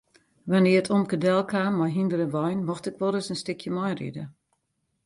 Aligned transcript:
Wannear't 0.49 0.91
omke 0.95 1.17
delkaam 1.25 1.73
mei 1.79 1.91
hynder 1.97 2.19
en 2.25 2.33
wein 2.37 2.59
mocht 2.67 2.87
ik 2.89 2.99
wolris 2.99 3.31
in 3.33 3.41
stikje 3.43 3.71
meiride. 3.77 4.23